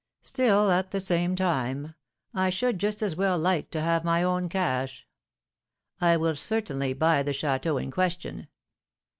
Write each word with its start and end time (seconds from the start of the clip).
Still, 0.23 0.71
at 0.71 0.89
the 0.89 0.99
same 0.99 1.35
time, 1.35 1.93
I 2.33 2.49
should 2.49 2.79
just 2.79 3.03
as 3.03 3.15
well 3.15 3.37
like 3.37 3.69
to 3.69 3.81
have 3.81 4.03
my 4.03 4.23
own 4.23 4.49
cash. 4.49 5.07
I 5.99 6.17
will 6.17 6.35
certainly 6.35 6.93
buy 6.93 7.21
the 7.21 7.33
château 7.33 7.79
in 7.79 7.91
question. 7.91 8.47